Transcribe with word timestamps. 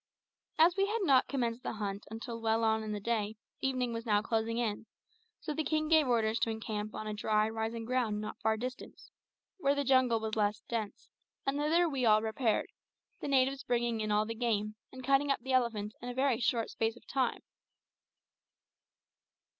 As 0.57 0.75
we 0.75 0.87
had 0.87 1.01
not 1.03 1.27
commenced 1.27 1.61
the 1.61 1.73
hunt 1.73 2.07
until 2.09 2.41
well 2.41 2.63
on 2.63 2.81
in 2.81 2.91
the 2.91 2.99
day, 2.99 3.35
evening 3.61 3.93
was 3.93 4.03
now 4.03 4.19
closing 4.19 4.57
in; 4.57 4.87
so 5.39 5.53
the 5.53 5.63
king 5.63 5.87
gave 5.89 6.07
orders 6.07 6.39
to 6.39 6.49
encamp 6.49 6.95
on 6.95 7.05
a 7.05 7.13
dry 7.13 7.47
rising 7.47 7.85
ground 7.85 8.19
not 8.19 8.39
far 8.41 8.57
distant, 8.57 8.99
where 9.59 9.75
the 9.75 9.83
jungle 9.83 10.19
was 10.19 10.35
less 10.35 10.61
dense, 10.61 11.11
and 11.45 11.59
thither 11.59 11.87
we 11.87 12.03
all 12.03 12.23
repaired, 12.23 12.71
the 13.19 13.27
natives 13.27 13.63
bringing 13.63 14.01
in 14.01 14.11
all 14.11 14.25
the 14.25 14.33
game, 14.33 14.73
and 14.91 15.03
cutting 15.03 15.29
up 15.29 15.41
the 15.41 15.53
elephants 15.53 15.93
in 16.01 16.09
a 16.09 16.15
very 16.15 16.39
short 16.39 16.71
space 16.71 16.97
of 16.97 17.05
time. 17.05 17.43